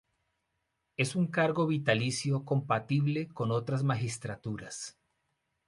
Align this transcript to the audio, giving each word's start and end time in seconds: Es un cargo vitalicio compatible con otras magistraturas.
Es 0.97 1.15
un 1.15 1.27
cargo 1.27 1.67
vitalicio 1.67 2.43
compatible 2.43 3.27
con 3.27 3.51
otras 3.51 3.83
magistraturas. 3.83 4.97